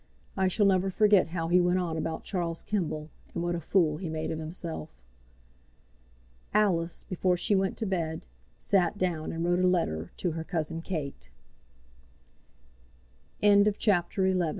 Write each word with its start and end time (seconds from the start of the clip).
I 0.35 0.47
shall 0.47 0.65
never 0.65 0.89
forget 0.89 1.27
how 1.27 1.49
he 1.49 1.61
went 1.61 1.77
on 1.77 1.95
about 1.95 2.23
Charles 2.23 2.63
Kemble, 2.63 3.11
and 3.35 3.43
what 3.43 3.53
a 3.53 3.59
fool 3.61 3.97
he 3.97 4.09
made 4.09 4.31
of 4.31 4.39
himself." 4.39 4.89
Alice, 6.55 7.03
before 7.07 7.37
she 7.37 7.53
went 7.53 7.77
to 7.77 7.85
bed, 7.85 8.25
sat 8.57 8.97
down 8.97 9.31
and 9.31 9.45
wrote 9.45 9.59
a 9.63 9.67
letter 9.67 10.11
to 10.17 10.31
her 10.31 10.43
cousin 10.43 10.81
Kate. 10.81 11.29
CHAPTER 13.77 14.31
XII. 14.33 14.47